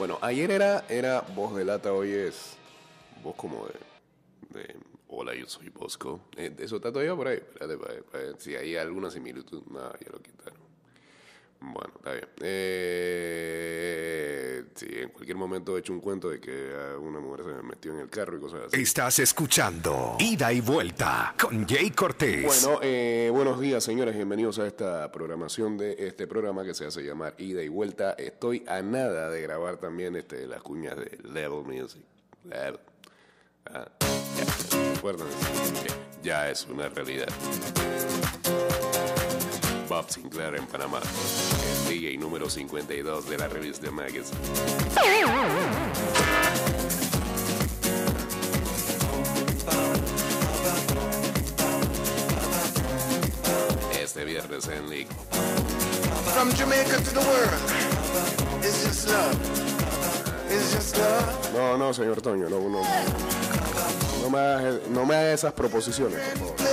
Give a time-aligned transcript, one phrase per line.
[0.00, 2.56] Bueno, ayer era, era voz de lata, hoy es
[3.22, 4.76] voz como de, de
[5.08, 6.22] hola, yo soy Bosco.
[6.38, 7.36] Eh, ¿Eso está todavía por ahí?
[7.36, 9.62] Espérate, para ver si hay alguna similitud.
[9.66, 10.69] No, ya lo quitaron.
[11.60, 12.28] Bueno, está bien.
[12.40, 13.60] Eh,
[14.74, 17.92] sí, en cualquier momento he hecho un cuento de que una mujer se me metió
[17.92, 18.80] en el carro y cosas así.
[18.80, 22.42] Estás escuchando Ida y Vuelta con Jay Cortés.
[22.44, 24.16] Bueno, eh, buenos días, señores.
[24.16, 28.12] Bienvenidos a esta programación de este programa que se hace llamar Ida y Vuelta.
[28.12, 32.02] Estoy a nada de grabar también este, las cuñas de Level Music.
[32.44, 32.80] Level.
[33.66, 35.26] Ah, ya, recuerden,
[36.22, 37.28] ya es una realidad.
[39.90, 44.38] Bob Sinclair en Panamá, el DJ número 52 de la revista Magazine.
[54.00, 55.08] Este viernes en League.
[56.34, 59.34] From Jamaica to the world, it's just love.
[60.48, 61.52] It's just love.
[61.52, 62.82] No, no, señor Toño, no, no.
[64.22, 66.69] No me haga, no me haga esas proposiciones, por favor.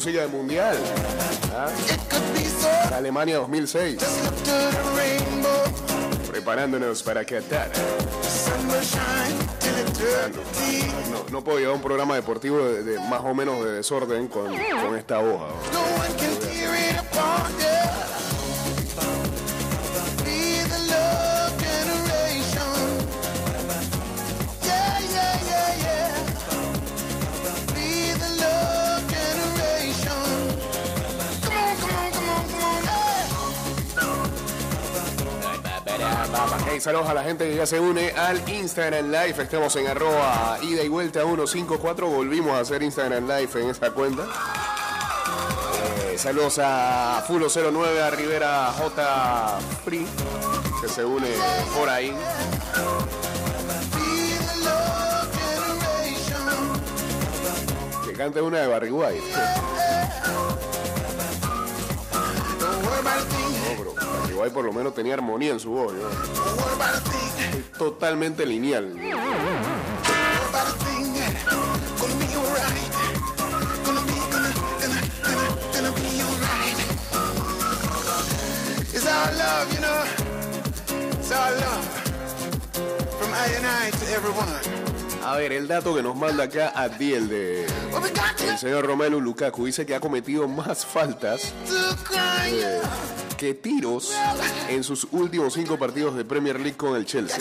[0.00, 0.06] Meet.
[0.06, 0.76] Música de mundial.
[1.54, 1.68] ¿ah?
[2.94, 3.98] Alemania 2006.
[3.98, 6.30] Just look to the rainbow.
[6.30, 7.70] Preparándonos para Qatar.
[9.60, 10.88] Eternity.
[11.10, 14.46] No, no puedo llevar un programa deportivo de, de más o menos de desorden con,
[14.46, 15.48] con esta hoja.
[15.72, 16.00] No
[36.80, 39.42] Saludos a la gente que ya se une al Instagram Live.
[39.42, 42.08] Estamos en arroba ida y vuelta 154.
[42.08, 44.24] Volvimos a hacer Instagram Live en esa cuenta.
[46.10, 50.06] Eh, saludos a Fulo09, a Rivera J Free,
[50.80, 51.28] que se une
[51.76, 52.14] por ahí.
[58.06, 59.79] Que cante una de Barry White.
[64.40, 65.92] White por lo menos tenía armonía en su voz.
[65.92, 66.00] ¿no?
[67.78, 68.96] Totalmente lineal.
[85.22, 87.66] A ver, el dato que nos manda acá a el de
[88.48, 91.52] el señor Romelu Lukaku dice que ha cometido más faltas
[92.50, 92.80] eh,
[93.40, 94.12] que tiros
[94.68, 97.38] en sus últimos cinco partidos de Premier League con el Chelsea.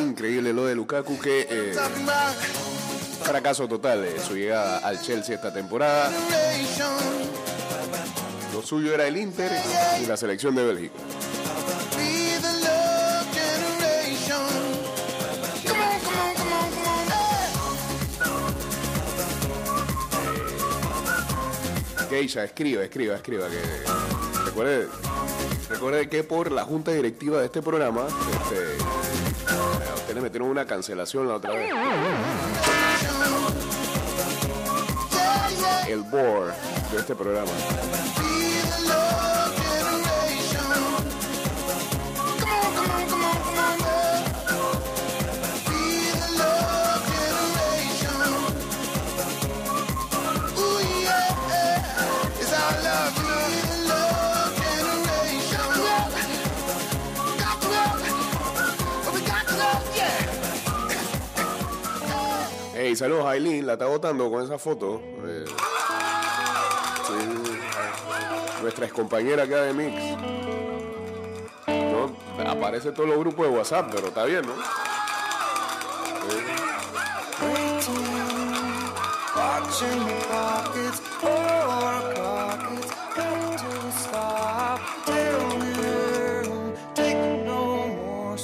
[0.00, 1.76] Increíble lo de Lukaku que eh,
[3.22, 6.10] fracaso total de su llegada al Chelsea esta temporada.
[8.52, 9.52] Lo suyo era el Inter
[10.02, 10.94] y la selección de Bélgica.
[22.10, 23.48] Geisha, escriba, escriba, escriba.
[23.48, 23.60] Que,
[24.44, 24.88] recuerde,
[25.68, 28.82] recuerde que por la junta directiva de este programa, este,
[29.90, 31.70] a usted le metieron una cancelación la otra vez.
[35.88, 36.54] El board
[36.92, 37.50] de este programa.
[62.94, 65.02] Hey, saludos Aileen, la está votando con esa foto.
[65.26, 65.44] Eh,
[67.08, 70.00] sí, nuestra excompañera acá de Mix.
[71.66, 72.16] No,
[72.48, 74.52] aparece en todos los grupos de WhatsApp, pero está bien, ¿no?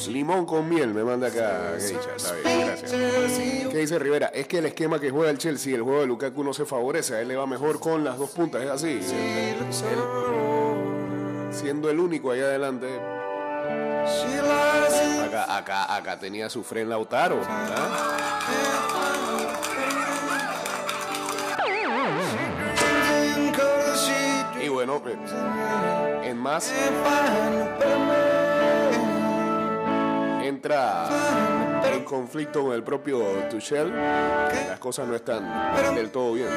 [0.08, 2.17] Limón con miel me manda acá Geisha.
[2.17, 2.69] Está bien.
[2.90, 4.26] ¿Qué dice Rivera?
[4.34, 7.14] Es que el esquema que juega el Chelsea, el juego de Lukaku no se favorece.
[7.14, 9.00] A él le va mejor con las dos puntas, es así.
[11.52, 12.88] Siendo el único allá adelante.
[15.25, 17.40] Acá, acá, acá tenía su friend Lautaro.
[24.62, 26.72] Y bueno, eh, en más
[30.42, 33.20] entra hay conflicto con el propio
[33.50, 36.48] Tuchel, las cosas no están del todo bien.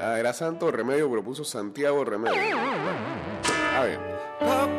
[0.00, 2.58] Ah, era santo remedio, propuso Santiago remedio.
[3.76, 4.75] A ver.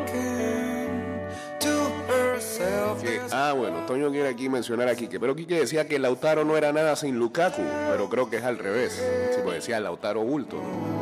[3.48, 5.18] Ah, bueno, Toño quiere aquí mencionar a Quique.
[5.18, 7.62] Pero Quique decía que Lautaro no era nada sin Lukaku.
[7.90, 8.92] Pero creo que es al revés.
[8.92, 10.56] Sí, pues decía Lautaro Bulto.
[10.56, 10.98] ¿no?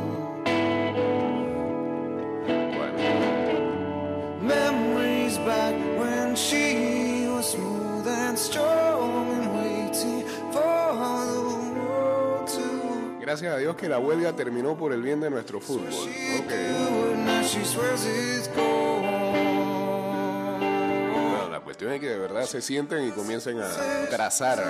[2.76, 2.96] Bueno.
[4.42, 10.94] Memories back when she was smooth and strong and waiting for
[11.32, 11.40] the
[11.80, 15.88] world to Gracias a Dios que la huelga terminó por el bien de nuestro fútbol.
[15.92, 16.52] Ok.
[21.78, 23.68] Que de verdad se sienten y comiencen a
[24.08, 24.62] trazar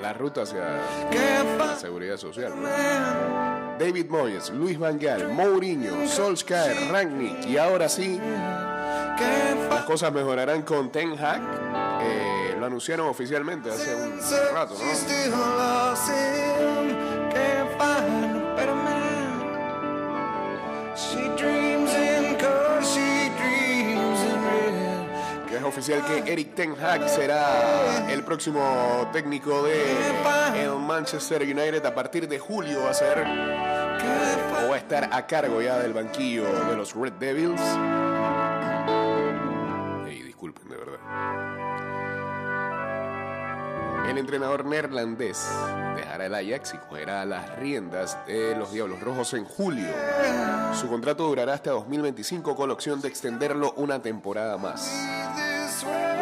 [0.00, 0.78] la ruta hacia
[1.58, 2.52] la seguridad social.
[3.78, 8.18] David Moyes, Luis Van Gaal, Mourinho, Solskjaer, Rangnick y ahora sí,
[9.68, 11.42] las cosas mejorarán con Ten Hag.
[12.02, 14.18] Eh, lo anunciaron oficialmente hace un
[14.54, 14.84] rato, ¿no?
[25.70, 29.80] Oficial que Eric Ten Hag será el próximo técnico de
[30.60, 35.26] el Manchester United a partir de julio va a ser o va a estar a
[35.28, 37.60] cargo ya del banquillo de los Red Devils.
[40.08, 40.98] Ey, disculpen, de verdad.
[44.10, 45.48] El entrenador neerlandés
[45.94, 49.86] dejará el Ajax y cogerá las riendas de los Diablos Rojos en julio.
[50.74, 54.90] Su contrato durará hasta 2025 con la opción de extenderlo una temporada más.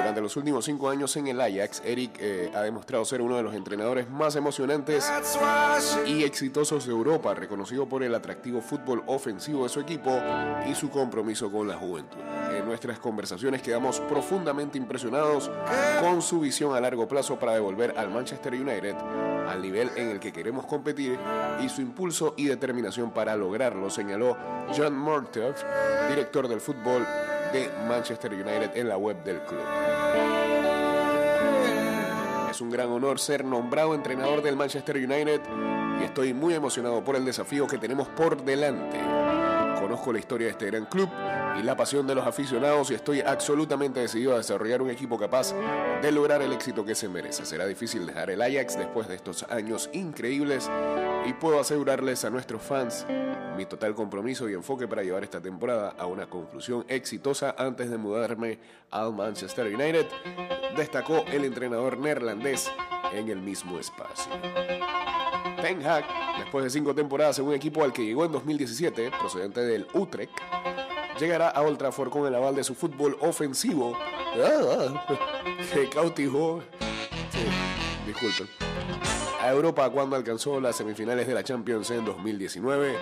[0.09, 3.43] Durante los últimos cinco años en el Ajax, Eric eh, ha demostrado ser uno de
[3.43, 5.07] los entrenadores más emocionantes
[6.07, 10.19] y exitosos de Europa, reconocido por el atractivo fútbol ofensivo de su equipo
[10.67, 12.17] y su compromiso con la juventud.
[12.57, 15.51] En nuestras conversaciones quedamos profundamente impresionados
[16.01, 18.97] con su visión a largo plazo para devolver al Manchester United
[19.47, 21.19] al nivel en el que queremos competir
[21.63, 24.39] y su impulso y determinación para lograrlo, señaló
[24.75, 25.57] John Murtough,
[26.09, 27.07] director del fútbol
[27.53, 29.98] de Manchester United en la web del club.
[32.59, 35.41] Es un gran honor ser nombrado entrenador del Manchester United
[36.01, 38.99] y estoy muy emocionado por el desafío que tenemos por delante.
[39.81, 41.09] Conozco la historia de este gran club
[41.57, 45.55] y la pasión de los aficionados y estoy absolutamente decidido a desarrollar un equipo capaz
[46.03, 47.47] de lograr el éxito que se merece.
[47.47, 50.69] Será difícil dejar el Ajax después de estos años increíbles
[51.27, 53.07] y puedo asegurarles a nuestros fans
[53.57, 57.99] mi total compromiso y enfoque para llevar esta temporada a una conclusión exitosa antes de
[57.99, 58.61] mudarme
[58.93, 60.07] al Manchester United,
[60.77, 62.71] destacó el entrenador neerlandés
[63.13, 64.31] en el mismo espacio.
[65.61, 66.05] Ten Hag,
[66.39, 70.39] después de cinco temporadas en un equipo al que llegó en 2017, procedente del Utrecht,
[71.19, 73.99] llegará a Old Trafford con el aval de su fútbol ofensivo.
[73.99, 75.05] Ah,
[75.75, 76.63] que cautivó.
[77.33, 77.45] Sí,
[78.07, 78.68] disculpen,
[79.41, 82.97] a Europa cuando alcanzó las semifinales de la Champions en 2019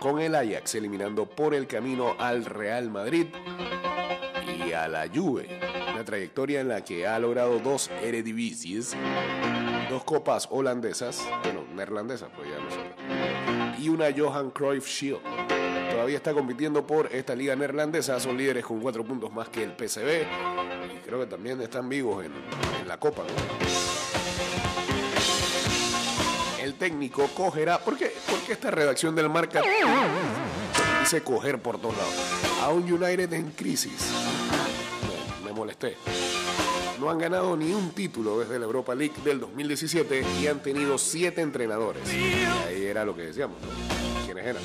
[0.00, 3.26] con el Ajax eliminando por el camino al Real Madrid
[4.66, 5.48] y a la Juve.
[5.92, 8.80] Una trayectoria en la que ha logrado dos Eredivisie,
[9.90, 15.20] dos copas holandesas, bueno, neerlandesas, pues ya no sé, y una Johan Cruyff Shield.
[15.90, 19.72] Todavía está compitiendo por esta liga neerlandesa, son líderes con cuatro puntos más que el
[19.72, 20.22] PSV
[20.94, 22.32] y creo que también están vivos en,
[22.86, 23.24] la copa.
[26.60, 28.12] El técnico cogerá, ¿por qué,
[28.48, 29.62] esta redacción del marca
[31.00, 32.14] dice coger por todos lados?
[32.62, 34.10] A un United en crisis.
[35.44, 35.96] Me, molesté.
[37.00, 40.98] No han ganado ni un título desde la Europa League del 2017 y han tenido
[40.98, 42.02] siete entrenadores.
[42.12, 44.24] Y ahí era lo que decíamos, ¿no?
[44.26, 44.62] ¿Quiénes eran?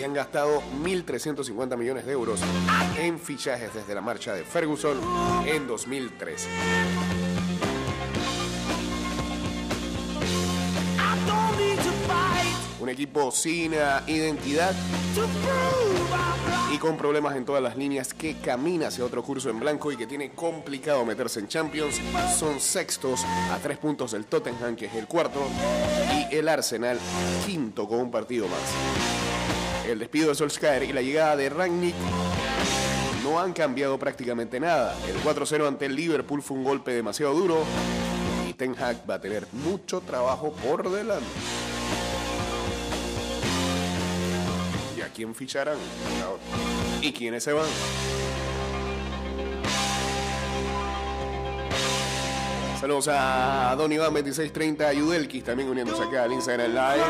[0.00, 2.40] Y han gastado 1.350 millones de euros
[2.98, 4.98] en fichajes desde la marcha de Ferguson
[5.46, 6.48] en 2013.
[12.90, 14.74] Equipo sin eh, identidad
[16.72, 19.96] y con problemas en todas las líneas que camina hacia otro curso en blanco y
[19.96, 22.00] que tiene complicado meterse en Champions.
[22.38, 25.40] Son sextos a tres puntos del Tottenham, que es el cuarto,
[26.12, 26.98] y el Arsenal
[27.46, 28.60] quinto con un partido más.
[29.88, 31.96] El despido de Solskjaer y la llegada de Rangnick
[33.24, 34.96] no han cambiado prácticamente nada.
[35.08, 37.64] El 4-0 ante el Liverpool fue un golpe demasiado duro
[38.48, 41.26] y Ten Hag va a tener mucho trabajo por delante.
[45.14, 45.76] Quién ficharán?
[47.02, 47.66] ¿Y quiénes se van?
[52.80, 57.04] Saludos a Don Iván 2630, a Yudelkis también uniéndose acá al Instagram Live.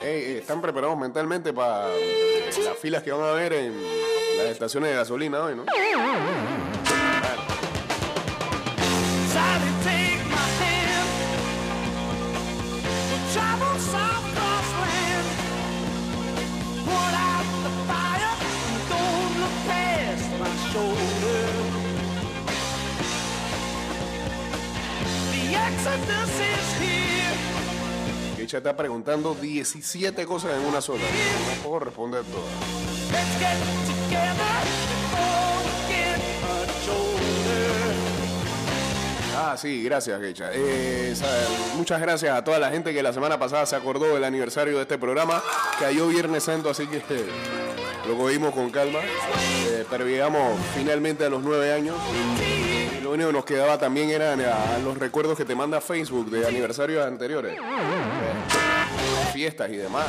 [0.00, 3.74] Ey, ey, ¿Están preparados mentalmente para las filas que van a haber en
[4.38, 5.64] las estaciones de gasolina hoy, no?
[28.36, 31.02] Kecha está preguntando 17 cosas en una sola.
[31.02, 32.78] No puedo responder todas.
[39.36, 40.50] Ah, sí, gracias, Kecha.
[40.52, 41.14] Eh,
[41.76, 44.82] muchas gracias a toda la gente que la semana pasada se acordó del aniversario de
[44.82, 45.42] este programa.
[45.78, 47.00] Cayó Viernes Santo, así que
[48.08, 48.98] lo cogimos con calma.
[49.68, 51.96] Eh, pero llegamos finalmente a los nueve años.
[53.08, 54.42] Lo único que nos quedaba también eran
[54.84, 57.58] los recuerdos que te manda Facebook de aniversarios anteriores.
[59.32, 60.06] Fiestas y demás.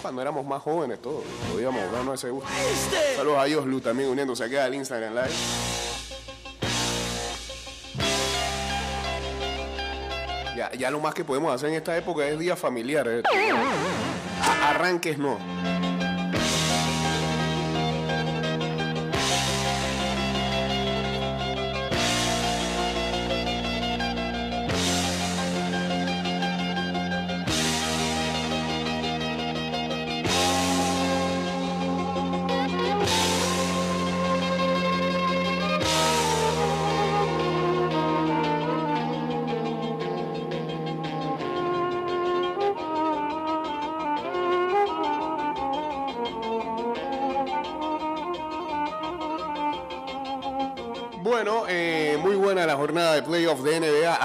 [0.00, 2.48] Cuando éramos más jóvenes todos, podíamos darnos ese gusto.
[3.16, 5.34] Saludos a ellos, Lu, también uniéndose acá al Instagram Live.
[10.56, 13.06] Ya, ya lo más que podemos hacer en esta época es día familiar.
[13.08, 13.22] ¿eh?
[14.42, 15.38] A- Arranques no.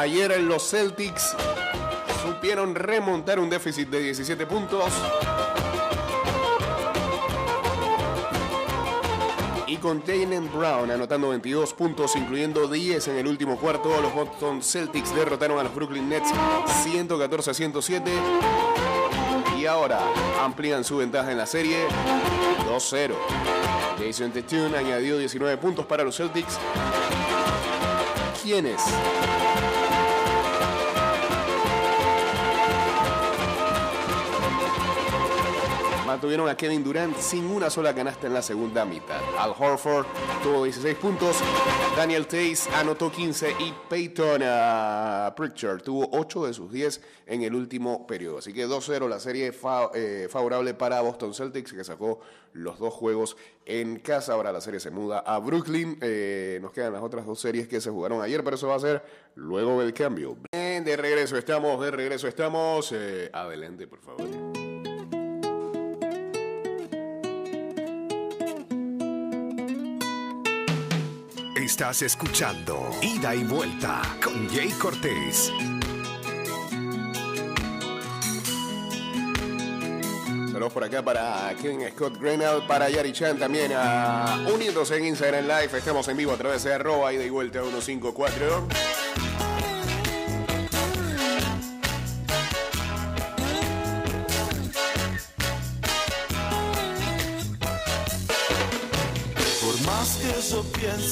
[0.04, 1.34] Ayer en los Celtics
[2.22, 4.92] supieron remontar un déficit de 17 puntos.
[9.66, 14.62] Y con Jalen Brown anotando 22 puntos, incluyendo 10 en el último cuarto, los Boston
[14.62, 16.34] Celtics derrotaron a los Brooklyn Nets
[16.84, 18.12] 114 a 107.
[19.58, 20.02] Y ahora
[20.42, 21.78] amplían su ventaja en la serie
[22.70, 23.14] 2-0.
[23.98, 26.60] Jason Tatum añadió 19 puntos para los Celtics.
[28.44, 28.82] ¿Quiénes?
[36.14, 39.20] Mantuvieron a Kevin Durant sin una sola canasta en la segunda mitad.
[39.36, 40.06] Al Horford
[40.44, 41.38] tuvo 16 puntos,
[41.98, 47.56] Daniel Tays anotó 15 y Peyton ah, Pritchard tuvo 8 de sus 10 en el
[47.56, 48.38] último periodo.
[48.38, 49.52] Así que 2-0 la serie
[49.96, 52.20] eh, favorable para Boston Celtics que sacó
[52.52, 54.34] los dos juegos en casa.
[54.34, 55.98] Ahora la serie se muda a Brooklyn.
[56.00, 58.80] Eh, nos quedan las otras dos series que se jugaron ayer, pero eso va a
[58.80, 59.04] ser
[59.34, 60.38] luego del cambio.
[60.52, 62.92] De regreso estamos, de regreso estamos.
[62.92, 64.63] Eh, adelante, por favor.
[71.64, 75.50] Estás escuchando Ida y Vuelta con Jay Cortés.
[80.52, 85.46] Saludos por acá para Kevin Scott Grenell, para Yari Chan también a uniéndose en Instagram
[85.46, 85.78] Live.
[85.78, 88.68] Estamos en vivo a través de arroba ida y vuelta 154.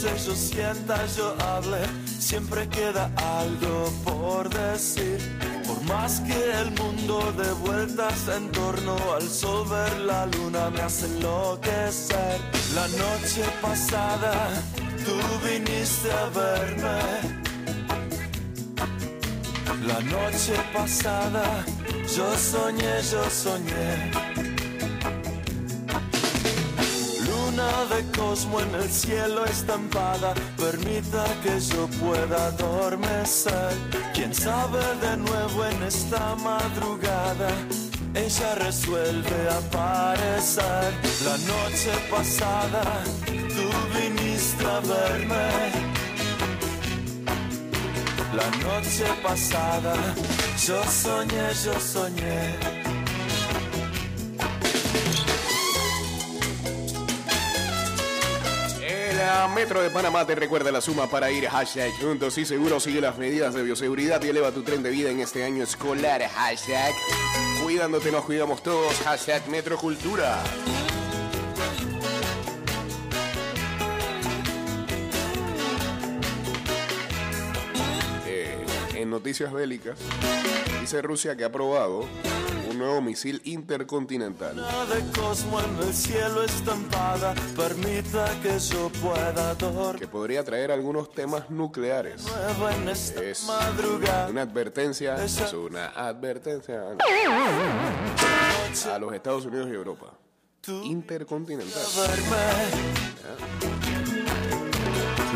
[0.02, 1.78] Yo sienta, yo hable,
[2.20, 5.20] siempre queda algo por decir.
[5.68, 10.82] Por más que el mundo dé vueltas en torno al sol, ver la luna me
[10.82, 12.42] hace enloquecer.
[12.74, 14.34] La noche pasada
[15.06, 15.18] tú
[15.48, 17.00] viniste a verme.
[19.86, 21.64] La noche pasada
[22.16, 24.31] yo soñé, yo soñé.
[27.90, 33.74] De cosmo en el cielo estampada, permita que yo pueda adormecer.
[34.14, 37.50] Quién sabe de nuevo en esta madrugada,
[38.14, 40.94] ella resuelve aparecer.
[41.26, 42.84] La noche pasada,
[43.26, 45.92] tú viniste a verme.
[48.34, 49.96] La noche pasada,
[50.66, 52.81] yo soñé, yo soñé.
[59.48, 63.18] Metro de Panamá te recuerda la suma para ir hashtag juntos y seguro sigue las
[63.18, 66.22] medidas de bioseguridad y eleva tu tren de vida en este año escolar.
[66.22, 66.94] Hashtag
[67.64, 68.94] cuidándote nos cuidamos todos.
[69.02, 70.44] Hashtag Metrocultura.
[78.28, 78.64] Eh,
[78.96, 79.98] en noticias bélicas,
[80.80, 84.56] dice Rusia que ha probado un nuevo misil intercontinental.
[84.56, 91.12] de cosmo en el cielo estampada, permita que yo pueda dormir que podría traer algunos
[91.12, 92.26] temas nucleares.
[92.76, 93.48] en esta Es.
[94.30, 96.82] Una advertencia, es una advertencia
[98.94, 100.14] a los Estados Unidos y Europa.
[100.84, 101.82] Intercontinental.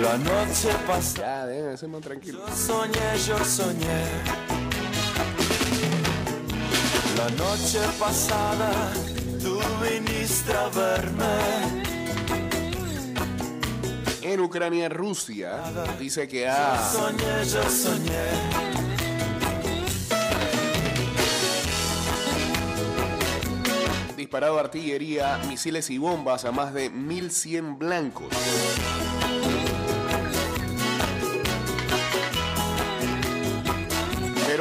[0.02, 2.46] La noche pasada Ya, dejen ese man tranquilo.
[2.48, 4.55] yo soñé, yo soñé.
[7.16, 8.72] La noche pasada
[9.42, 11.86] tú viniste a verme.
[14.22, 15.62] En Ucrania, Rusia
[16.00, 18.66] dice que ha Soñé, yo soñé.
[24.26, 28.28] disparado artillería, misiles y bombas a más de 1.100 blancos.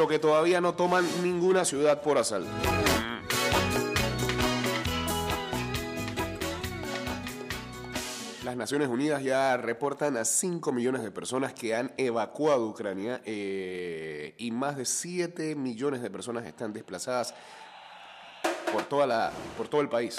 [0.07, 2.47] Que todavía no toman ninguna ciudad por asalto.
[8.43, 14.35] Las Naciones Unidas ya reportan a 5 millones de personas que han evacuado Ucrania eh,
[14.37, 17.33] y más de 7 millones de personas están desplazadas
[18.71, 20.17] por, toda la, por todo el país.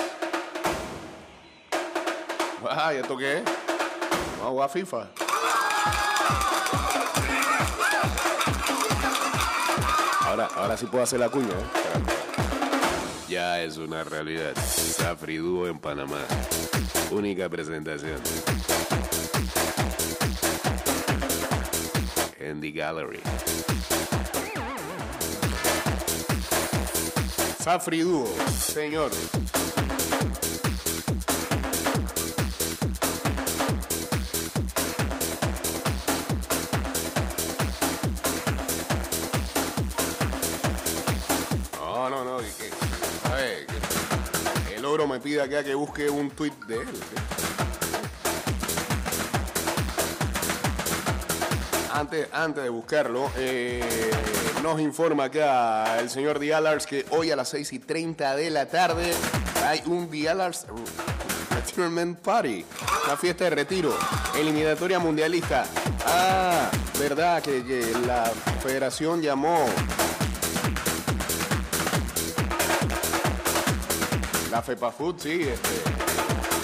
[2.68, 3.44] Ah, ya toqué.
[4.38, 5.25] Vamos a jugar FIFA.
[10.36, 13.26] Ahora, ahora sí puedo hacer la cuña, ¿eh?
[13.26, 14.52] Ya es una realidad.
[14.54, 16.20] Safri Dúo en Panamá.
[17.10, 18.20] Única presentación.
[22.38, 23.20] En The Gallery.
[27.58, 29.12] Safri Dúo, señor.
[45.40, 46.88] Acá que busque un tweet de él.
[51.92, 54.10] Antes, antes de buscarlo, eh,
[54.62, 58.66] nos informa acá el señor Dialars que hoy a las 6 y 30 de la
[58.66, 59.12] tarde
[59.64, 60.66] hay un Dialars
[61.50, 62.64] Retirement Party,
[63.06, 63.96] una fiesta de retiro,
[64.38, 65.66] eliminatoria mundialista.
[66.06, 68.24] Ah, verdad que la
[68.62, 69.66] federación llamó
[74.56, 75.68] La FEPA Food, sí, este,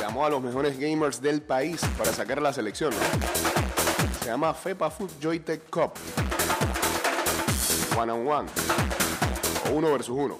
[0.00, 2.90] llamó a los mejores gamers del país para sacar la selección.
[4.18, 5.92] Se llama FEPA Food Joytech Cup.
[7.94, 8.48] One on one.
[9.68, 10.38] O uno versus uno.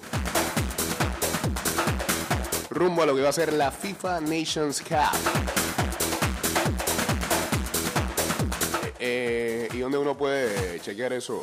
[2.71, 5.13] Rumbo a lo que va a ser la FIFA Nations Cup.
[8.81, 11.39] Eh, eh, ¿Y dónde uno puede chequear eso?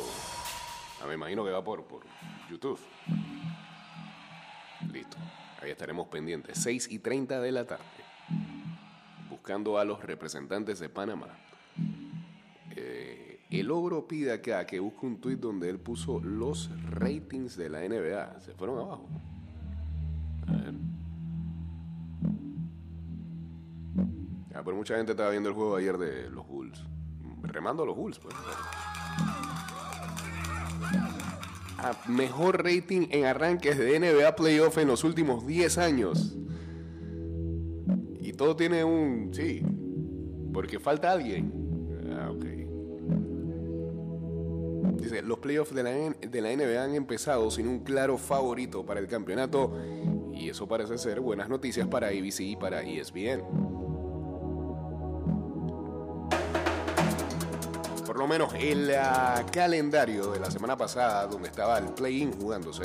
[1.01, 2.01] Ah, me imagino que va por, por
[2.49, 2.77] YouTube.
[4.91, 5.17] Listo.
[5.61, 6.57] Ahí estaremos pendientes.
[6.57, 7.83] 6 y 30 de la tarde.
[9.29, 11.27] Buscando a los representantes de Panamá.
[12.75, 17.69] Eh, el ogro pide acá que busque un tuit donde él puso los ratings de
[17.69, 18.41] la NBA.
[18.41, 19.07] Se fueron abajo.
[20.47, 20.73] A ver.
[24.55, 26.83] Ah, pero mucha gente estaba viendo el juego ayer de los Bulls.
[27.43, 28.35] Remando a los Bulls, pues.
[32.07, 36.37] Mejor rating en arranques de NBA Playoff en los últimos 10 años.
[38.19, 39.31] Y todo tiene un...
[39.33, 39.61] Sí,
[40.53, 41.51] porque falta alguien.
[42.11, 42.45] Ah, ok.
[45.01, 48.99] Dice, los playoffs de la, de la NBA han empezado sin un claro favorito para
[48.99, 49.75] el campeonato
[50.33, 53.70] y eso parece ser buenas noticias para ABC y para ESPN.
[58.31, 62.83] Menos el ah, calendario de la semana pasada, donde estaba el play-in jugándose,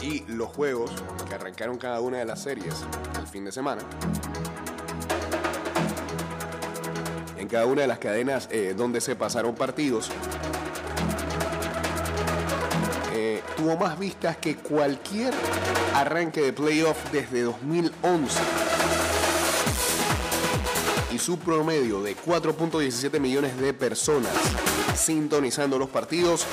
[0.00, 0.92] y los juegos
[1.28, 2.76] que arrancaron cada una de las series
[3.18, 3.82] el fin de semana,
[7.36, 10.12] en cada una de las cadenas eh, donde se pasaron partidos,
[13.14, 15.34] eh, tuvo más vistas que cualquier
[15.92, 18.67] arranque de playoff desde 2011
[21.18, 24.32] su promedio de 4.17 millones de personas
[24.94, 26.46] sintonizando los partidos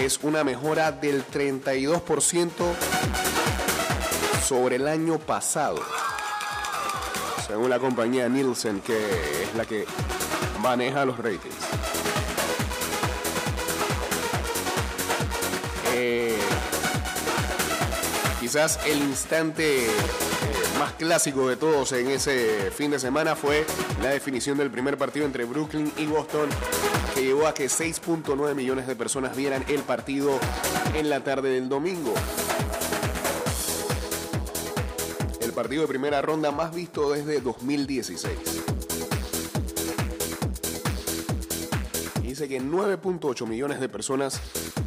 [0.00, 2.50] es una mejora del 32%
[4.46, 5.80] sobre el año pasado.
[7.46, 9.86] Según la compañía Nielsen, que es la que
[10.60, 11.54] maneja los ratings.
[15.94, 16.38] Eh,
[18.40, 19.86] quizás el instante
[20.78, 23.66] más clásico de todos en ese fin de semana fue
[24.02, 26.48] la definición del primer partido entre Brooklyn y Boston,
[27.14, 30.38] que llevó a que 6.9 millones de personas vieran el partido
[30.94, 32.14] en la tarde del domingo.
[35.40, 38.38] El partido de primera ronda más visto desde 2016.
[42.22, 44.40] Y Dice que 9.8 millones de personas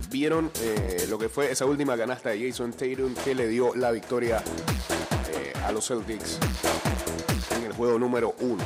[0.09, 3.91] vieron eh, lo que fue esa última canasta de Jason Tatum que le dio la
[3.91, 4.43] victoria
[5.67, 6.39] a los Celtics
[7.57, 8.63] en el juego número uno.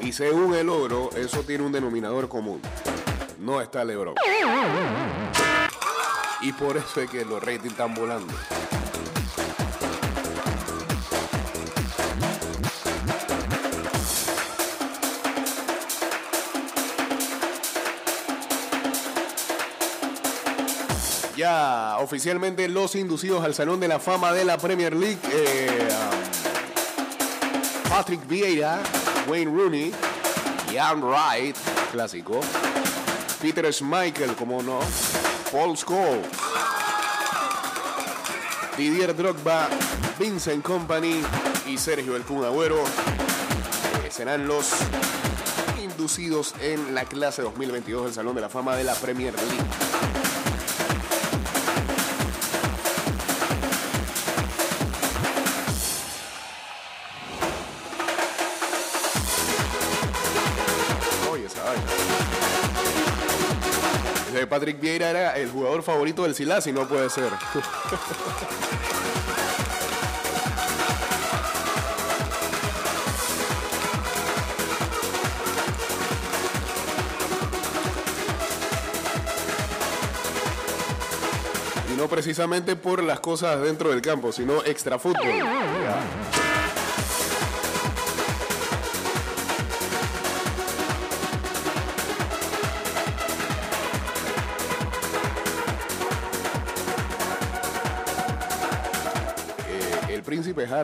[0.00, 2.62] Y según el oro, eso tiene un denominador común.
[3.38, 4.14] No está LeBron.
[6.40, 8.32] Y por eso es que los ratings están volando.
[21.38, 25.20] Ya oficialmente los inducidos al Salón de la Fama de la Premier League.
[25.30, 25.88] eh,
[27.84, 28.80] um, Patrick Vieira,
[29.28, 29.92] Wayne Rooney,
[30.72, 31.56] Ian Wright,
[31.92, 32.40] clásico.
[33.40, 34.80] Peter Schmeichel, como no.
[35.52, 36.26] Paul Scholes.
[38.76, 39.68] Didier Drogba,
[40.18, 41.22] Vincent Company
[41.68, 42.82] y Sergio El Kun Agüero
[44.04, 44.72] eh, serán los
[45.80, 50.27] inducidos en la clase 2022 del Salón de la Fama de la Premier League.
[64.48, 67.30] Patrick Vieira era el jugador favorito del Silas y no puede ser.
[81.90, 85.24] Y no precisamente por las cosas dentro del campo, sino extra fútbol.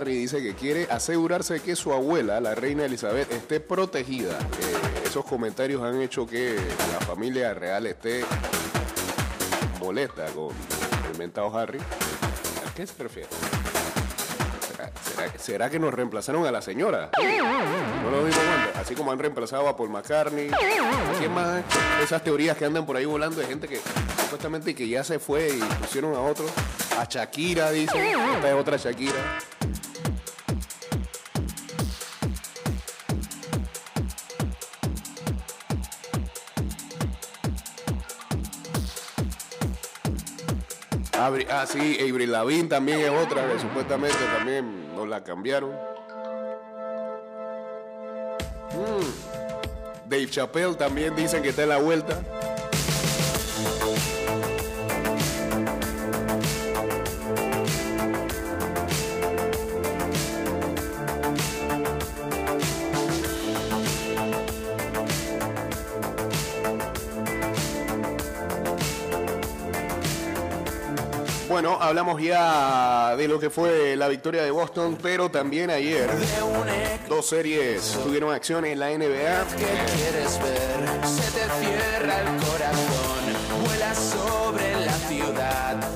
[0.05, 4.39] Harry dice que quiere asegurarse que su abuela, la reina Elizabeth, esté protegida.
[4.39, 6.57] Eh, esos comentarios han hecho que
[6.93, 8.23] la familia real esté
[9.81, 10.51] molesta con
[11.11, 11.79] el mentado Harry.
[11.79, 13.31] ¿A qué se refiere?
[15.17, 17.09] ¿Será, será- que nos reemplazaron a la señora?
[17.17, 18.81] No lo dimos cuenta.
[18.81, 20.51] Así como han reemplazado a Paul McCartney.
[21.19, 21.63] ¿Quién más?
[22.03, 23.81] Esas teorías que andan por ahí volando de gente que
[24.25, 26.45] supuestamente que ya se fue y pusieron a otro.
[26.99, 28.13] A Shakira, dice.
[28.35, 29.39] Esta es otra Shakira.
[41.17, 45.71] Ah, sí, Avril Lavigne también es otra que supuestamente también nos la cambiaron.
[48.73, 50.09] Mm.
[50.09, 52.21] Dave Chappelle también dicen que está en la vuelta.
[71.95, 76.11] Hablamos ya de lo que fue la victoria de Boston, pero también ayer
[77.09, 79.47] dos series tuvieron acción en la NBA.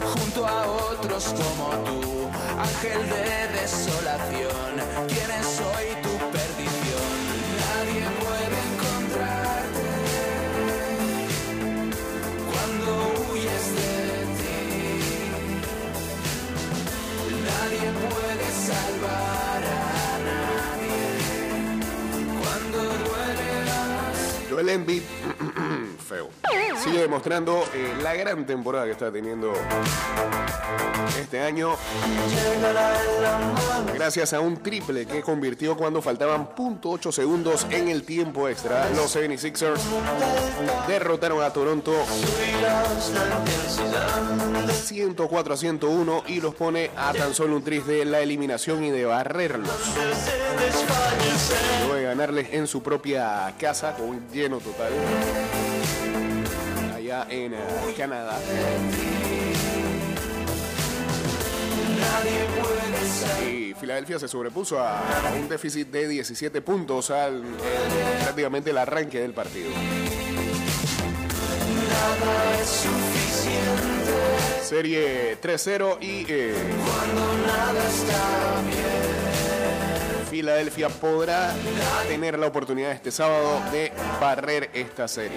[0.05, 2.29] junto a otros como tú,
[2.61, 5.28] ángel de desolación,
[24.69, 25.03] Embiid,
[26.09, 26.31] feo,
[26.83, 29.53] sigue demostrando eh, la gran temporada que está teniendo
[31.21, 31.77] este año.
[33.95, 38.89] Gracias a un triple que convirtió cuando faltaban .8 segundos en el tiempo extra.
[38.91, 39.81] Los 76ers
[40.87, 41.93] derrotaron a Toronto
[44.89, 48.91] 104 a 101 y los pone a tan solo un tris de la eliminación y
[48.91, 49.71] de barrerlos.
[51.81, 54.93] Luego de ganarles en su propia casa con un lleno total.
[56.95, 57.59] Allá en eh,
[57.97, 58.39] Canadá.
[63.49, 65.03] Y Filadelfia se sobrepuso a,
[65.41, 69.71] un déficit de 17 puntos al en prácticamente el arranque del partido.
[74.63, 76.55] Serie 3-0 y eh,
[80.39, 81.53] Filadelfia podrá
[82.07, 85.37] tener la oportunidad este sábado de barrer esta serie.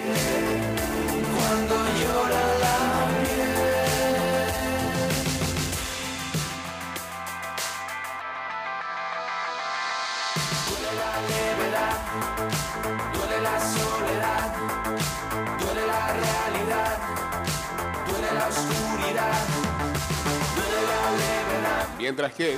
[22.12, 22.58] Mientras que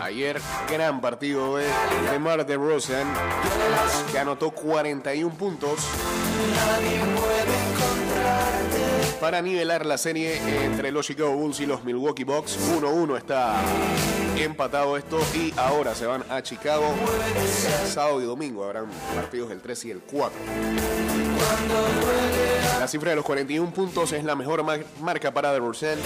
[0.00, 0.40] ayer
[0.70, 1.66] gran partido de
[2.12, 3.12] DeMar DeRozan
[4.12, 5.80] que anotó 41 puntos
[9.20, 12.56] para nivelar la serie entre los Chicago Bulls y los Milwaukee Bucks.
[12.80, 13.56] 1-1 está
[14.36, 16.94] empatado esto y ahora se van a Chicago.
[17.86, 20.38] Sábado y domingo habrán partidos el 3 y el 4.
[22.80, 25.98] La cifra de los 41 puntos es la mejor mar- marca para DeRozan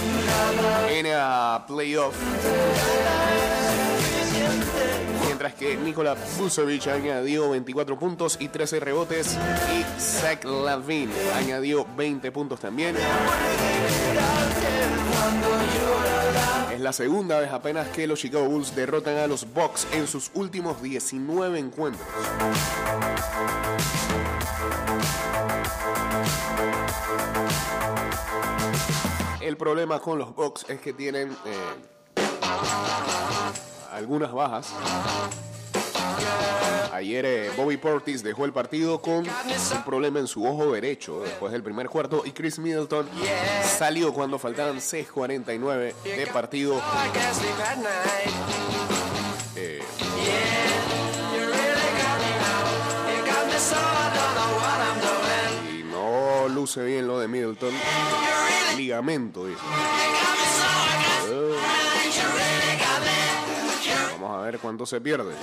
[0.90, 2.14] en a playoff.
[5.42, 9.36] Mientras que Nikola Vucevic añadió 24 puntos y 13 rebotes
[9.74, 12.94] y Zach Lavin añadió 20 puntos también.
[16.72, 20.30] Es la segunda vez apenas que los Chicago Bulls derrotan a los Bucks en sus
[20.34, 22.06] últimos 19 encuentros.
[29.40, 31.92] El problema con los Bucks es que tienen eh,
[33.92, 34.72] algunas bajas.
[36.92, 41.52] Ayer eh, Bobby Portis dejó el partido con un problema en su ojo derecho después
[41.52, 43.08] del primer cuarto y Chris Middleton
[43.78, 46.80] salió cuando faltaban 6.49 de partido.
[49.56, 49.82] Eh,
[55.78, 57.72] y no luce bien lo de Middleton.
[58.76, 59.46] Ligamento.
[64.22, 65.34] Vamos a ver cuánto se pierde.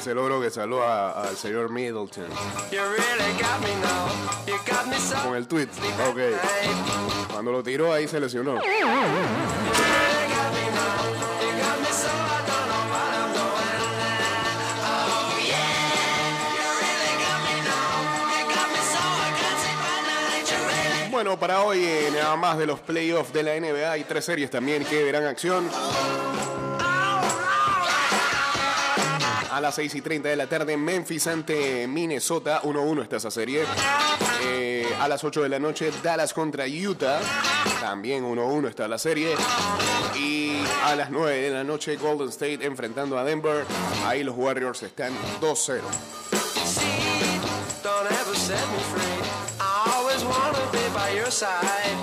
[0.00, 2.08] Se logró que saluda al señor Middleton
[5.24, 5.68] con el tweet.
[6.08, 7.32] Ok.
[7.32, 8.60] Cuando lo tiró ahí se lesionó.
[21.22, 24.50] Bueno, para hoy, eh, nada más de los playoffs de la NBA, hay tres series
[24.50, 25.70] también que verán acción.
[29.52, 32.60] A las 6 y 30 de la tarde, Memphis ante Minnesota.
[32.64, 33.62] 1-1 está esa serie.
[34.46, 37.20] Eh, a las 8 de la noche, Dallas contra Utah.
[37.80, 39.36] También 1-1 está la serie.
[40.16, 43.64] Y a las 9 de la noche, Golden State enfrentando a Denver.
[44.06, 45.82] Ahí los Warriors están 2-0.
[51.32, 51.96] Side.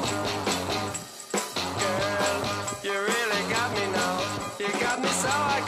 [1.77, 2.37] Girl,
[2.83, 4.15] you really got me now.
[4.57, 5.58] You got me so I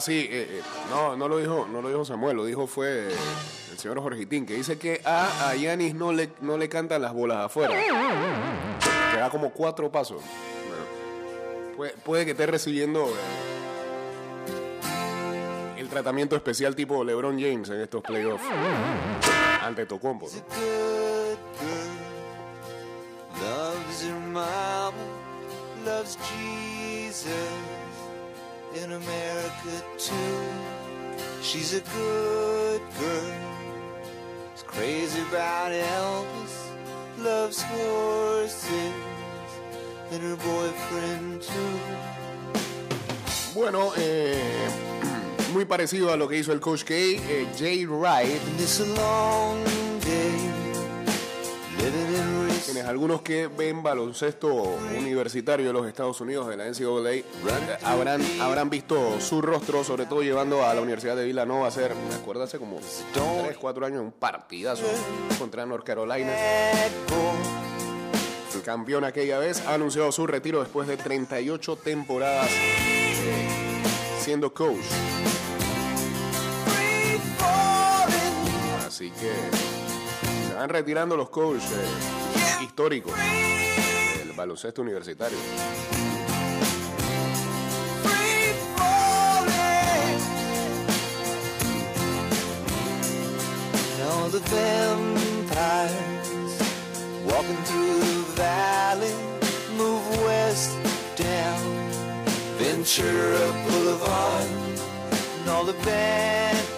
[0.00, 3.08] Sí, eh, eh, no, no lo dijo, no lo dijo Samuel, lo dijo fue
[3.70, 7.12] el señor Jorgitín, que dice que a, a Yanis no le, no le cantan las
[7.12, 7.74] bolas afuera.
[9.12, 10.22] Que da como cuatro pasos.
[12.04, 13.10] Puede, que esté recibiendo eh,
[15.78, 18.44] el tratamiento especial tipo LeBron James en estos playoffs.
[19.62, 20.26] Ante Tocompo.
[20.26, 20.30] ¿no?
[28.72, 30.46] In America too,
[31.42, 33.34] she's a good girl.
[34.54, 36.54] Is crazy about Elvis,
[37.18, 38.94] loves horses,
[40.12, 41.78] and her boyfriend too.
[43.54, 44.40] Bueno, eh,
[45.52, 48.40] muy parecido a lo que hizo el Coach K, eh, Jay Wright.
[52.90, 54.52] Algunos que ven baloncesto
[54.98, 57.22] universitario de los Estados Unidos, de la NCAA,
[57.84, 61.94] habrán, habrán visto su rostro, sobre todo llevando a la Universidad de Villanova a hacer,
[61.94, 62.80] me acuerdo hace como
[63.12, 64.82] 3, 4 años, un partidazo
[65.38, 66.32] contra North Carolina.
[68.52, 73.48] El campeón aquella vez ha anunciado su retiro después de 38 temporadas eh,
[74.18, 74.74] siendo coach.
[78.84, 79.32] Así que
[80.48, 82.19] se van retirando los coaches
[82.62, 85.38] históricos del baloncesto universitario.
[94.30, 95.42] the vampires
[97.24, 99.12] walking through the valley
[99.76, 100.70] move west
[101.16, 101.80] down
[102.56, 104.46] Ventura Boulevard,
[105.40, 106.69] and all the bad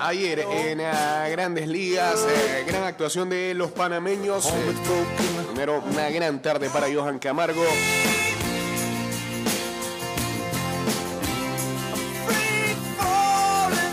[0.00, 4.52] Ayer en uh, Grandes Ligas, eh, gran actuación de los panameños.
[5.46, 7.62] Primero, una gran tarde para Johan Camargo.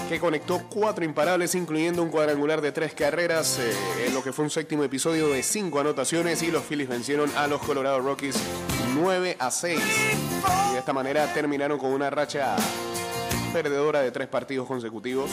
[0.10, 4.44] que conectó cuatro imparables, incluyendo un cuadrangular de tres carreras, eh, en lo que fue
[4.44, 8.36] un séptimo episodio de cinco anotaciones, y los Phillies vencieron a los Colorado Rockies
[8.96, 9.80] 9 a 6.
[10.70, 12.56] Y de esta manera terminaron con una racha
[13.52, 15.30] perdedora de tres partidos consecutivos.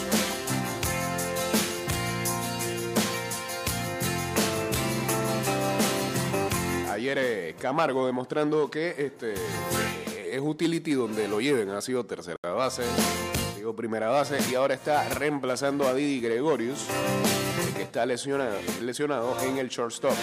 [6.90, 9.34] Ayer eh, Camargo demostrando que este
[10.32, 11.70] es utility donde lo lleven.
[11.70, 12.82] Ha sido tercera base,
[13.62, 16.86] ha primera base y ahora está reemplazando a Didi Gregorius,
[17.76, 20.14] que está lesionado, lesionado en el shortstop.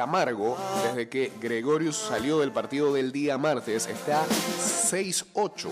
[0.00, 5.68] Camargo, desde que Gregorius salió del partido del día martes, está 6-8.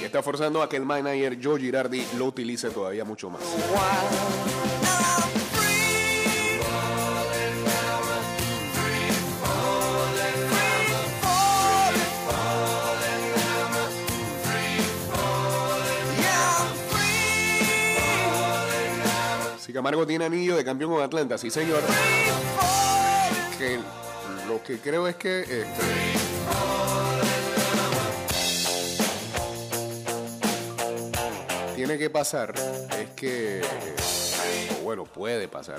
[0.00, 3.42] Y está forzando a que el manager Joe Girardi lo utilice todavía mucho más.
[19.72, 21.82] Camargo tiene anillo de campeón con Atlanta, sí señor.
[23.58, 23.78] Que
[24.48, 25.82] lo que creo es que este,
[31.80, 32.52] tiene que pasar
[33.00, 33.62] es que
[34.78, 35.78] o bueno puede pasar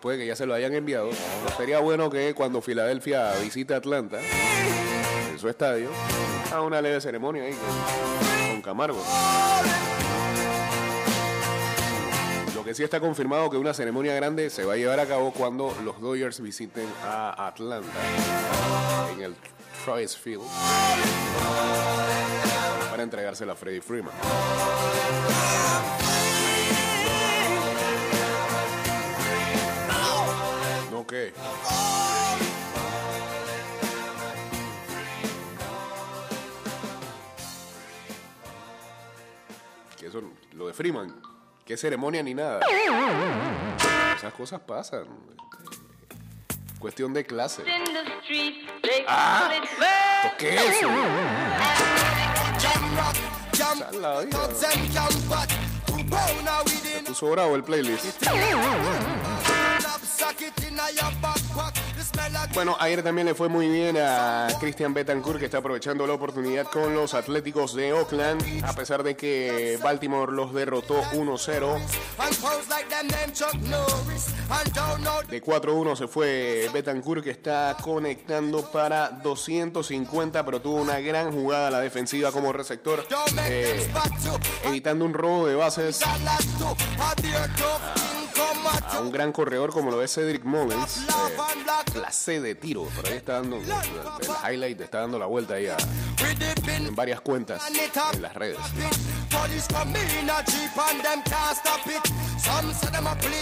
[0.00, 1.10] puede, que, ya se lo hayan enviado
[1.56, 4.18] sería bueno que cuando Filadelfia visite Atlanta
[5.30, 5.90] en su estadio
[6.50, 7.54] haga una leve ceremonia ahí
[8.50, 9.00] con, Camargo
[12.76, 15.98] que está confirmado que una ceremonia grande se va a llevar a cabo cuando los
[16.02, 17.88] Dodgers visiten a Atlanta
[19.14, 19.34] en el
[19.84, 20.44] Travis Field
[22.90, 24.12] para entregársela a Freddie Freeman.
[30.92, 31.32] No qué.
[39.98, 41.27] Que eso, lo de Freeman,
[41.68, 42.60] qué ceremonia ni nada.
[44.16, 45.04] Esas cosas pasan.
[46.78, 47.62] Cuestión de clase.
[49.06, 49.50] Ah,
[50.38, 50.88] ¿qué es eso?
[56.94, 58.22] Se puso bravo el playlist.
[62.54, 66.66] Bueno, ayer también le fue muy bien a Christian Betancourt, que está aprovechando la oportunidad
[66.66, 71.78] con los Atléticos de Oakland, a pesar de que Baltimore los derrotó 1-0.
[75.28, 81.68] De 4-1 se fue Betancourt, que está conectando para 250, pero tuvo una gran jugada
[81.68, 83.06] a la defensiva como receptor,
[83.46, 83.88] eh,
[84.64, 86.00] evitando un robo de bases
[88.86, 90.98] a un gran corredor como lo es Cedric Mullins.
[90.98, 91.36] Eh,
[91.92, 93.64] clase de tiro, por ahí está dando el,
[94.52, 95.76] highlight, está dando la vuelta ahí a-
[96.88, 97.62] en varias cuentas
[98.14, 98.58] en las redes.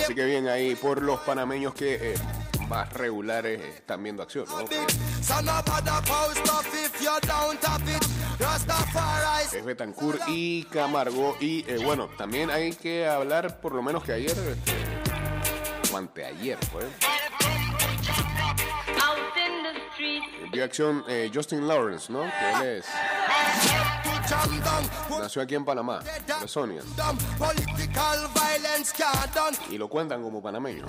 [0.04, 2.14] Así que bien ahí por los panameños que eh,
[2.68, 4.46] más regulares están viendo acción.
[4.48, 4.58] ¿no?
[9.52, 11.36] Es Betancourt y Camargo.
[11.40, 16.58] Y eh, bueno, también hay que hablar por lo menos que ayer, este, o anteayer,
[16.66, 16.82] fue.
[20.52, 22.20] Vio acción eh, Justin Lawrence, ¿no?
[22.22, 22.86] Que él es.
[25.20, 26.00] Nació aquí en Panamá,
[26.40, 26.82] de Sonia.
[29.70, 30.86] Y lo cuentan como panameño.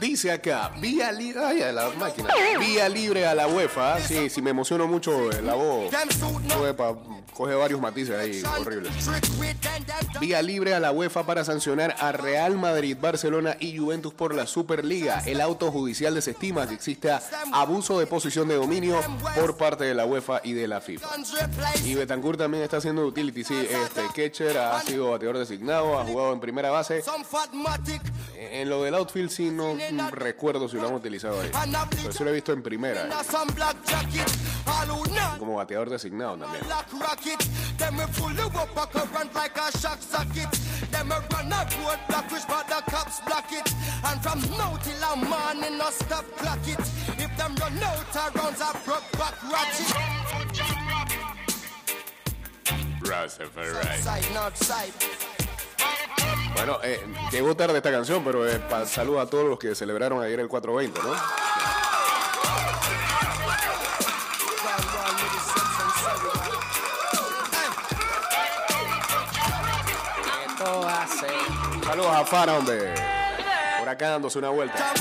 [0.00, 2.28] Dice acá, vía libre, ay, a la máquina,
[2.58, 4.00] vía libre a la UEFA.
[4.00, 5.92] Sí, si me emociono mucho eh, la voz,
[6.60, 6.94] UEFA
[7.32, 8.92] coge varios matices ahí horribles.
[10.20, 14.46] Vía libre a la UEFA para sancionar a Real Madrid, Barcelona y Juventus por la
[14.46, 15.22] Superliga.
[15.26, 17.22] El auto judicial desestima que exista
[17.52, 19.00] abuso de posición de dominio
[19.34, 21.08] por parte de la UEFA y de la FIFA.
[21.84, 23.42] Y Betancourt también está haciendo utility.
[23.42, 27.02] Sí, este Ketcher ha sido bateador designado, ha jugado en primera base.
[28.36, 29.74] En lo del outfield sí no
[30.10, 31.50] recuerdo si lo han utilizado ahí.
[32.02, 33.08] Pero sí lo he visto en primera, eh,
[35.38, 36.62] como bateador designado también
[47.42, 48.88] them run out of rounds of
[49.50, 50.22] ratchet.
[56.54, 60.38] Bueno, eh, llegó tarde esta canción, pero eh, saludo a todos los que celebraron ayer
[60.40, 61.14] el 420, ¿no?
[71.84, 72.94] Saludos a Fara, hombre.
[73.80, 74.94] Por acá dándose una vuelta.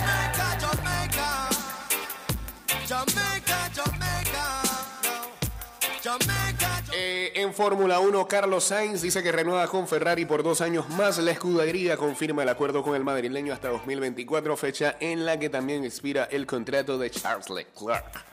[7.53, 11.17] Fórmula 1, Carlos Sainz dice que renueva con Ferrari por dos años más.
[11.17, 15.83] La escudería confirma el acuerdo con el madrileño hasta 2024, fecha en la que también
[15.83, 18.25] expira el contrato de Charles Leclerc.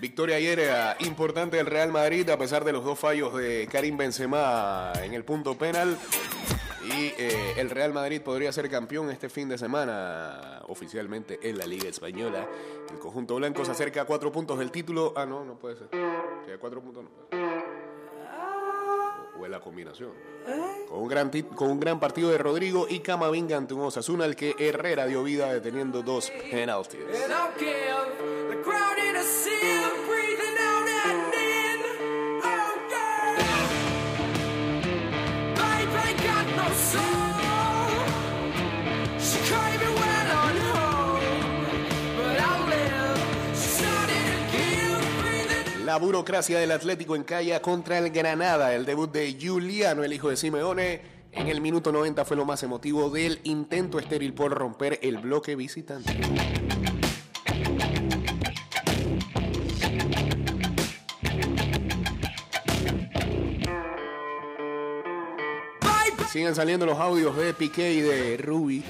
[0.00, 4.92] Victoria ayer importante del Real Madrid a pesar de los dos fallos de Karim Benzema
[5.02, 5.96] en el punto penal.
[6.96, 11.66] Y eh, el Real Madrid podría ser campeón este fin de semana oficialmente en la
[11.66, 12.48] Liga Española.
[12.90, 15.12] El conjunto blanco se acerca a cuatro puntos del título.
[15.16, 15.88] Ah, no, no puede ser.
[15.90, 17.10] Si cuatro puntos, no.
[19.38, 20.12] O es la combinación.
[20.88, 24.34] Con un, gran con un gran partido de Rodrigo y Camavinga ante un Osasuna al
[24.34, 27.00] que Herrera dio vida deteniendo dos penaltis.
[45.90, 48.72] La burocracia del Atlético en Calla contra el Granada.
[48.76, 52.62] El debut de Juliano, el hijo de Simeone, en el minuto 90 fue lo más
[52.62, 56.16] emotivo del intento estéril por romper el bloque visitante.
[66.30, 68.84] Siguen saliendo los audios de Piqué y de Rubi.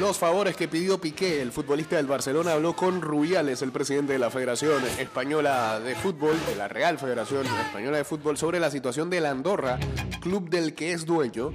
[0.00, 4.18] Los favores que pidió Piqué, el futbolista del Barcelona, habló con Rubiales, el presidente de
[4.18, 9.10] la Federación Española de Fútbol, de la Real Federación Española de Fútbol, sobre la situación
[9.10, 9.78] del Andorra,
[10.20, 11.50] club del que es dueño,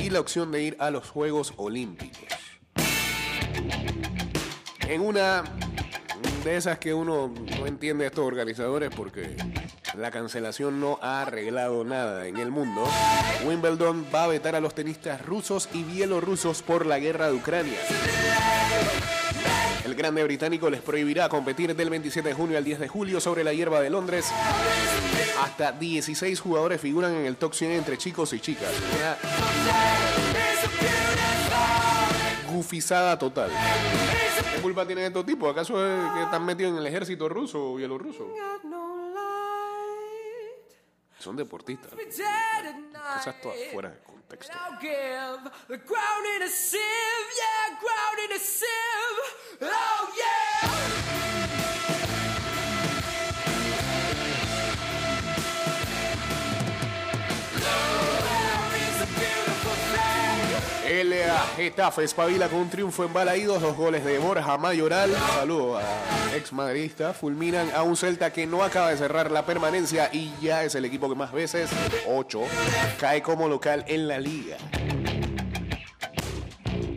[0.00, 2.26] y la opción de ir a los Juegos Olímpicos.
[4.88, 5.44] En una
[6.44, 9.36] de esas que uno no entiende a estos organizadores porque
[9.94, 12.88] la cancelación no ha arreglado nada en el mundo.
[13.44, 17.78] Wimbledon va a vetar a los tenistas rusos y bielorrusos por la guerra de Ucrania.
[19.84, 23.44] El grande británico les prohibirá competir del 27 de junio al 10 de julio sobre
[23.44, 24.26] la hierba de Londres.
[25.42, 28.70] Hasta 16 jugadores figuran en el top 100 entre chicos y chicas.
[32.50, 33.50] Gufizada total.
[34.54, 35.50] ¿Qué culpa tienen estos tipos?
[35.50, 38.28] ¿Acaso es que están metidos en el ejército ruso o bielorruso?
[41.22, 41.92] Son deportistas.
[43.18, 44.52] Cosas todas fuera de contexto.
[61.56, 65.10] Getafe espabila con un triunfo en Balaídos, dos goles de Borja Mayoral.
[65.34, 65.82] Saludo a
[66.34, 67.12] ex madridista.
[67.12, 70.84] Fulminan a un Celta que no acaba de cerrar la permanencia y ya es el
[70.84, 71.70] equipo que más veces,
[72.08, 72.40] 8,
[72.98, 74.56] cae como local en la liga.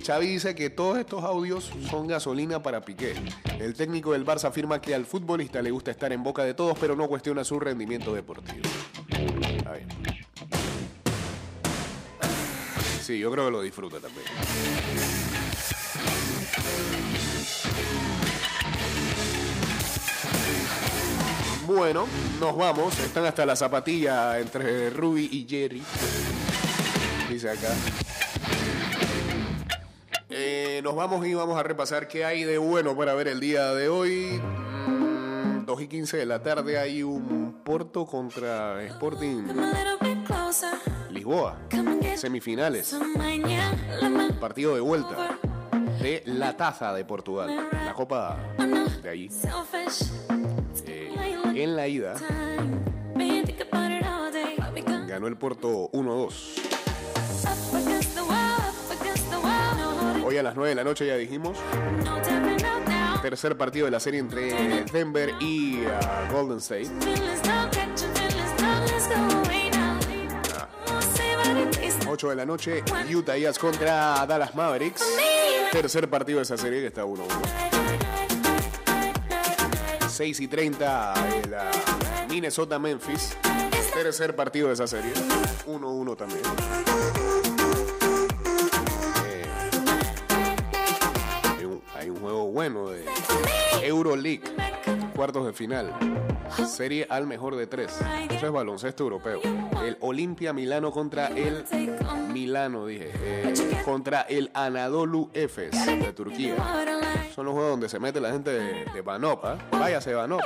[0.06, 3.16] Xavi dice que todos estos audios son gasolina para Piqué.
[3.60, 6.78] El técnico del Barça afirma que al futbolista le gusta estar en boca de todos,
[6.80, 8.70] pero no cuestiona su rendimiento deportivo.
[13.06, 14.26] Sí, yo creo que lo disfruta también.
[21.68, 22.08] Bueno,
[22.40, 22.98] nos vamos.
[22.98, 25.84] Están hasta la zapatilla entre Ruby y Jerry.
[27.30, 27.76] Dice acá.
[30.32, 33.72] Eh, nos vamos y vamos a repasar qué hay de bueno para ver el día
[33.76, 34.42] de hoy.
[34.88, 39.44] Mm, 2 y 15 de la tarde hay un Porto contra Sporting
[42.16, 42.96] Semifinales.
[44.40, 45.38] Partido de vuelta
[46.00, 47.68] de la taza de Portugal.
[47.72, 48.38] La copa
[49.02, 49.30] de allí.
[50.86, 51.14] Eh,
[51.56, 52.16] en la ida
[55.08, 56.34] ganó el Porto 1-2.
[60.26, 61.58] Hoy a las 9 de la noche ya dijimos.
[63.22, 66.92] Tercer partido de la serie entre Denver y ah, Golden State.
[72.16, 72.82] 8 de la noche,
[73.14, 75.04] Utah Jazz contra Dallas Mavericks.
[75.70, 77.26] Tercer partido de esa serie que está 1-1.
[80.08, 81.14] 6 y 30
[81.44, 81.72] el ah,
[82.30, 83.36] Minnesota Memphis.
[83.94, 85.12] Tercer partido de esa serie.
[85.68, 86.40] 1-1 también.
[89.26, 89.46] Eh,
[91.58, 93.04] hay, un, hay un juego bueno de
[93.84, 94.56] Euroleague.
[95.16, 95.94] Cuartos de final.
[96.68, 97.98] Serie al mejor de tres.
[98.30, 99.42] Eso es baloncesto europeo.
[99.84, 101.64] El Olimpia Milano contra el
[102.32, 103.12] Milano, dije.
[103.14, 103.54] eh,
[103.84, 106.56] contra el Anadolu Efes de Turquía.
[107.34, 109.58] Son los juegos donde se mete la gente de, de Banop, ¿ah?
[109.72, 110.42] Váyase Banop.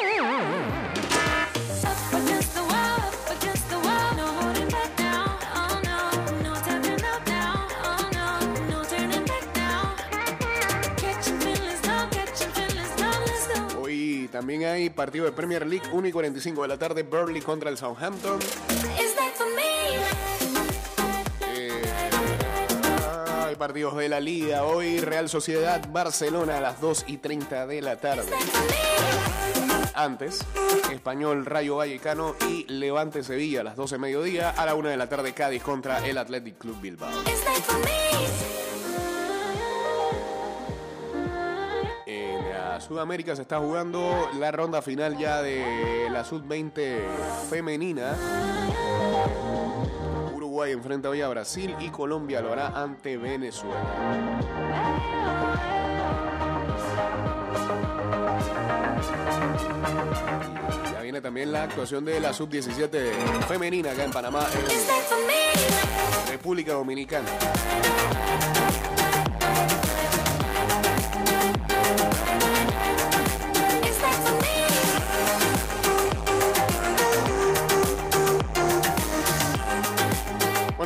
[14.40, 17.04] También hay partido de Premier League 1 y 45 de la tarde.
[17.04, 18.40] Burnley contra el Southampton.
[21.42, 21.82] Eh,
[23.46, 24.64] hay partidos de la Liga.
[24.64, 28.32] Hoy Real Sociedad Barcelona a las 2 y 30 de la tarde.
[29.94, 30.46] Antes,
[30.90, 34.52] Español Rayo Vallecano y Levante Sevilla a las 12 de mediodía.
[34.52, 37.12] A la 1 de la tarde Cádiz contra el Athletic Club Bilbao.
[42.90, 46.98] Sudamérica se está jugando la ronda final ya de la Sub-20
[47.48, 48.18] femenina.
[50.34, 53.80] Uruguay enfrenta hoy a Brasil y Colombia lo hará ante Venezuela.
[60.92, 63.12] Ya viene también la actuación de la Sub-17
[63.48, 64.48] femenina acá en Panamá,
[66.26, 67.30] en República Dominicana.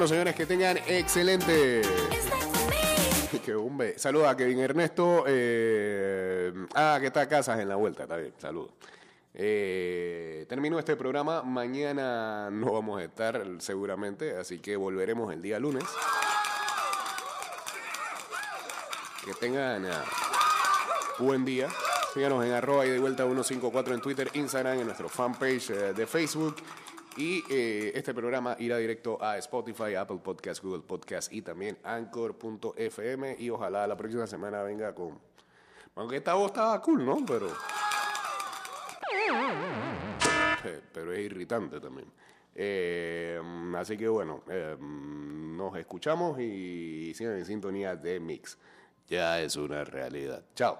[0.07, 1.81] Señores, que tengan excelente.
[3.45, 3.97] Que hombre.
[3.97, 5.25] Saludos a Kevin Ernesto.
[5.27, 8.03] eh, ah, que está Casas en la vuelta.
[8.03, 8.71] Está bien, saludos.
[9.33, 11.41] Eh, termino este programa.
[11.41, 15.83] Mañana no vamos a estar seguramente, así que volveremos el día lunes.
[19.25, 20.03] Que tengan ah,
[21.19, 21.67] buen día.
[22.13, 26.05] Síganos en arroba y de vuelta 154 en Twitter, Instagram, en nuestro fanpage eh, de
[26.05, 26.55] Facebook.
[27.17, 33.35] Y eh, este programa irá directo a Spotify, Apple Podcast, Google Podcast y también Anchor.fm.
[33.39, 35.19] Y ojalá la próxima semana venga con.
[35.95, 37.17] Aunque esta voz estaba cool, ¿no?
[37.25, 37.47] Pero.
[40.65, 42.07] Eh, Pero es irritante también.
[42.55, 43.41] Eh,
[43.75, 44.43] así que bueno,
[44.79, 48.57] nos escuchamos y sigan en sintonía de Mix.
[49.07, 50.43] Ya es una realidad.
[50.55, 50.71] Chao.